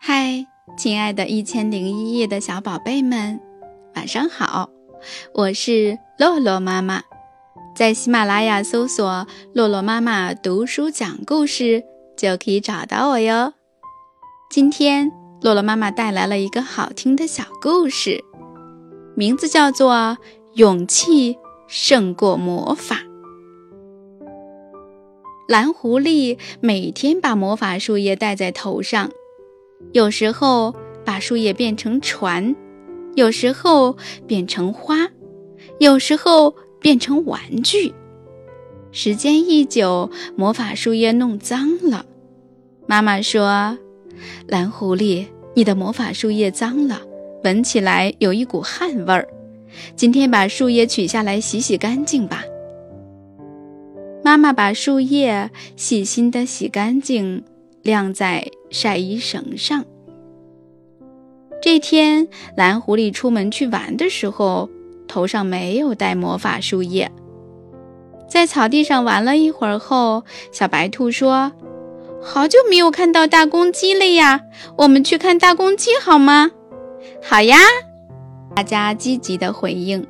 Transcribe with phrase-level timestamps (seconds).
[0.00, 0.46] 嗨，
[0.76, 3.40] 亲爱的《一千零一夜》的小宝贝们，
[3.96, 4.70] 晚上好！
[5.34, 7.02] 我是洛洛妈妈，
[7.74, 11.82] 在喜马拉雅搜索“洛洛妈妈读书讲故事”
[12.16, 13.52] 就可以找到我哟。
[14.48, 15.10] 今天，
[15.42, 18.24] 洛洛妈妈带来了一个好听的小故事，
[19.16, 19.92] 名字叫做
[20.54, 21.36] 《勇气
[21.66, 22.96] 胜过魔法》。
[25.48, 29.10] 蓝狐狸每天把魔法树叶戴在头上。
[29.92, 32.54] 有时候把树叶变成船，
[33.14, 33.96] 有时候
[34.26, 35.08] 变成花，
[35.78, 37.92] 有时候变成玩具。
[38.90, 42.06] 时间一久，魔法树叶弄脏了。
[42.86, 43.76] 妈妈说
[44.48, 47.02] ：“蓝狐狸，你的魔法树叶脏了，
[47.44, 49.28] 闻起来有一股汗味儿。
[49.94, 52.44] 今天把树叶取下来洗洗干净吧。”
[54.24, 57.44] 妈妈把树叶细心地洗干净。
[57.88, 59.86] 晾在晒衣绳上。
[61.62, 64.68] 这天，蓝狐狸出门去玩的时候，
[65.06, 67.10] 头上没有戴魔法树叶。
[68.28, 71.50] 在草地上玩了一会儿后，小白兔说
[72.20, 74.42] ：“好久没有看到大公鸡了呀，
[74.76, 76.50] 我们去看大公鸡好吗
[77.24, 77.56] ？”“好呀！”
[78.54, 80.06] 大家积极地回应。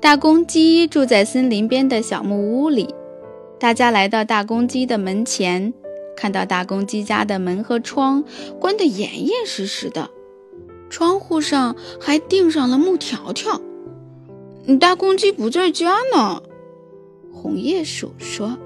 [0.00, 2.92] 大公鸡住在森林边的小木屋里。
[3.60, 5.72] 大家来到大公鸡的门前。
[6.16, 8.24] 看到大公鸡家的门和窗
[8.58, 10.10] 关得严严实实的，
[10.88, 13.60] 窗户上还钉上了木条条。
[14.80, 16.42] 大公鸡不在家呢，
[17.30, 18.58] 红叶鼠说。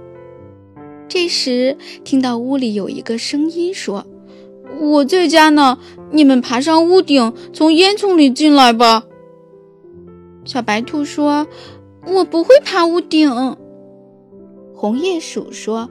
[1.09, 4.07] 这时听到屋里有一个声音说
[4.81, 5.79] ：“我在家呢，
[6.13, 9.05] 你们爬上屋顶，从烟囱里进来吧。”
[10.47, 11.49] 小白兔说
[12.07, 13.57] ：“我不会爬屋顶。”
[14.73, 15.91] 红叶鼠说。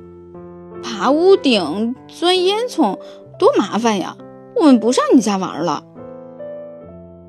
[0.82, 2.98] 爬屋顶、钻烟囱，
[3.38, 4.18] 多麻烦呀！
[4.56, 5.84] 我们不上你家玩了。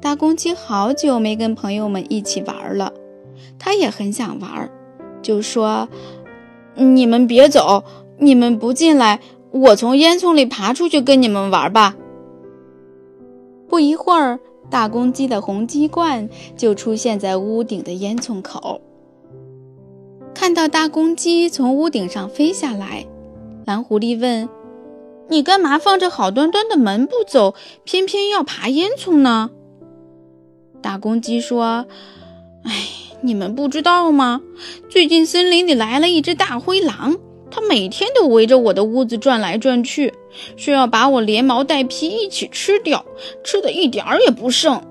[0.00, 2.92] 大公鸡好久没跟朋友们一起玩了，
[3.58, 4.70] 它也很想玩，
[5.22, 5.88] 就说
[6.74, 7.84] ：“你们别走，
[8.18, 11.96] 你们不进来，我从烟囱里爬出去跟你们玩吧。”
[13.68, 18.80] 不一会儿，大公鸡的红鸡冠就出现在屋顶的烟囱口。
[20.34, 23.06] 看到大公鸡从屋顶上飞下来。
[23.70, 24.48] 蓝狐狸问
[25.30, 27.54] ：“你干嘛放着好端端的门不走，
[27.84, 29.50] 偏偏要爬烟囱呢？”
[30.82, 31.86] 大公鸡说
[32.66, 32.72] ：“哎，
[33.20, 34.40] 你们不知道吗？
[34.88, 37.16] 最近森林里来了一只大灰狼，
[37.48, 40.12] 它每天都围着我的屋子转来转去，
[40.56, 43.04] 说要把我连毛带皮一起吃掉，
[43.44, 44.82] 吃的一点儿也不剩。”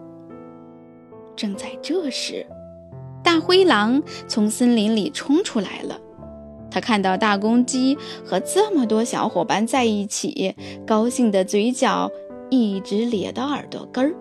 [1.35, 2.45] 正在这时，
[3.21, 5.99] 大灰狼从森林里冲出来了。
[6.71, 12.11] 他看到大公鸡和这么多小伙伴在一起，高兴的嘴角
[12.49, 14.15] 一直咧到耳朵根儿。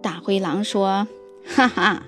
[0.00, 1.08] 大灰狼说
[1.44, 2.04] ：“哈哈，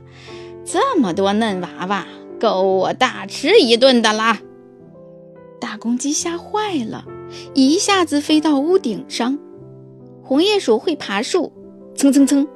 [0.64, 2.06] 这么多嫩娃娃，
[2.38, 4.40] 够我大吃一顿的啦！”
[5.60, 7.04] 大公鸡吓坏了，
[7.54, 9.38] 一下子飞到屋顶上。
[10.22, 11.52] 红鼹鼠会爬树，
[11.96, 12.46] 蹭蹭蹭，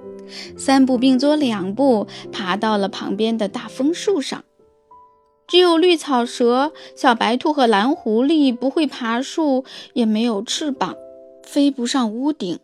[0.56, 4.44] 三步并作两步爬到了旁边的大枫树上。
[5.46, 10.96] 只有绿草蛇、小白兔和蓝狐狸不会爬树，也没有翅膀，
[11.42, 12.58] 飞不上屋顶。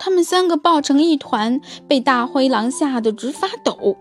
[0.00, 3.96] 他们三个抱成一团，被大灰狼吓得直发抖。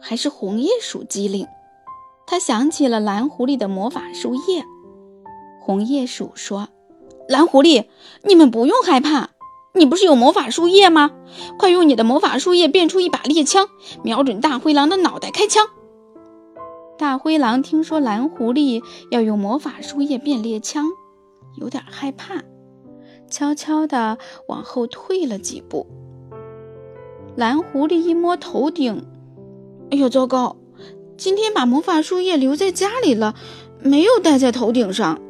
[0.00, 1.46] 还是红叶鼠机灵，
[2.26, 4.64] 他想起了蓝狐狸的魔法树叶。
[5.60, 6.68] 红叶鼠说
[7.28, 7.86] ：“蓝狐狸，
[8.24, 9.30] 你们不用害怕，
[9.74, 11.12] 你不是有魔法树叶吗？
[11.58, 13.68] 快用你的魔法树叶变出一把猎枪，
[14.02, 15.66] 瞄准大灰狼的脑袋开枪。”
[16.98, 18.82] 大灰狼听说蓝狐狸
[19.12, 20.84] 要用魔法树叶变猎枪，
[21.54, 22.42] 有点害怕，
[23.30, 25.86] 悄悄地往后退了几步。
[27.36, 29.06] 蓝狐狸一摸头顶，
[29.92, 30.56] 哎呦，糟糕！
[31.16, 33.36] 今天把魔法树叶留在家里了，
[33.80, 35.20] 没有戴在头顶上。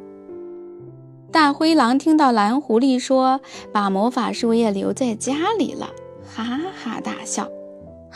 [1.31, 3.43] 大灰狼听到蓝狐狸说
[3.75, 5.91] 把魔法树叶留在家里了，
[6.35, 7.47] 哈哈大笑。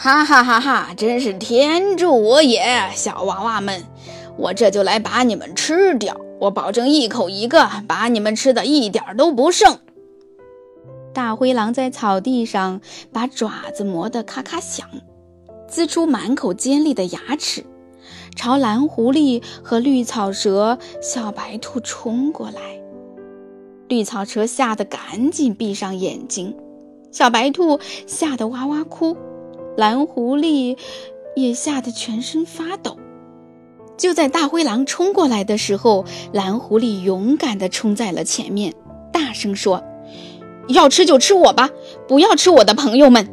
[0.03, 0.89] 哈哈哈哈！
[0.97, 3.85] 真是天助我也，小娃娃们，
[4.37, 9.79] 我这就来把你们吃掉，我保证一口一个，把你们吃的一点都不剩。
[11.15, 12.81] 大灰狼在草地上
[13.13, 14.89] 把爪子磨得咔咔响，
[15.71, 17.65] 呲出满口尖利的牙齿，
[18.35, 22.61] 朝蓝狐狸和绿草蛇、小白兔冲过来。
[23.87, 26.57] 绿草蛇吓得赶紧闭上眼睛，
[27.13, 27.79] 小白兔
[28.09, 29.17] 吓得哇哇哭。
[29.77, 30.77] 蓝狐狸
[31.35, 32.97] 也吓得全身发抖。
[33.97, 38.75] 就在大灰狼冲过来的时候，蓝狐狸勇敢地冲在了前面，
[39.13, 39.83] 大声说
[40.69, 41.71] ：“要吃就吃我吧，
[42.09, 43.29] 不要吃我的朋友们。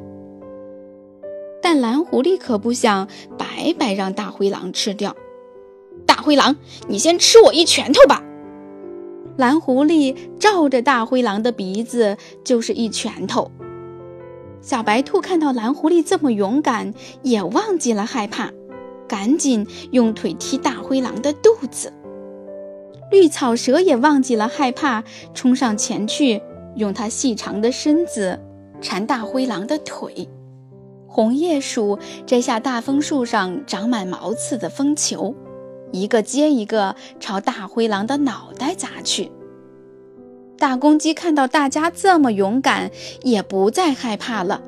[1.62, 3.08] 但蓝狐狸可不想
[3.38, 5.16] 白白让大灰狼吃掉。
[6.06, 6.56] 大灰狼，
[6.88, 8.24] 你先吃我一拳头吧！
[9.38, 13.52] 蓝狐狸照着大灰狼的鼻子就是一拳头。
[14.62, 18.52] 小白兔看到蓝狐狸这么勇敢，也忘记了害怕，
[19.08, 21.94] 赶紧用腿踢大灰狼的肚子。
[23.12, 25.04] 绿草蛇也忘记了害怕，
[25.34, 26.42] 冲上前去，
[26.76, 28.40] 用它细长的身子
[28.82, 30.28] 缠大灰狼的腿。
[31.08, 31.98] 红叶鼠
[32.28, 35.34] 摘下大枫树上长满毛刺的枫球，
[35.92, 39.32] 一个接一个朝大灰狼的脑袋砸去。
[40.60, 42.92] 大公鸡看到大家这么勇敢，
[43.24, 44.62] 也不再害怕了，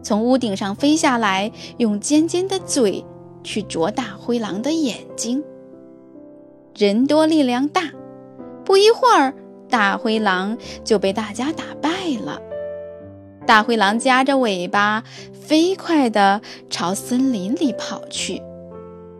[0.00, 3.04] 从屋顶上飞下来，用尖尖的嘴
[3.42, 5.42] 去啄大灰狼的眼睛。
[6.76, 7.90] 人多力量大，
[8.64, 9.34] 不一会儿，
[9.68, 11.90] 大灰狼就被大家打败
[12.24, 12.40] 了。
[13.44, 15.02] 大灰狼夹着尾巴，
[15.32, 16.40] 飞快地
[16.70, 18.40] 朝森林里跑去，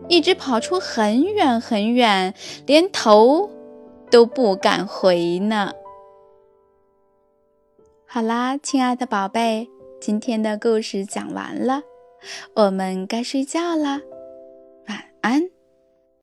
[0.07, 2.33] 一直跑出很远很远，
[2.65, 3.49] 连头
[4.09, 5.73] 都不敢回呢。
[8.15, 9.69] 好啦，亲爱的宝贝，
[9.99, 11.83] 今天的故事讲完了，
[12.53, 13.99] 我们该睡觉了，
[14.87, 15.54] 晚安。